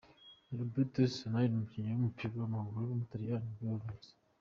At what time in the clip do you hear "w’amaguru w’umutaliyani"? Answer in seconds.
2.41-3.45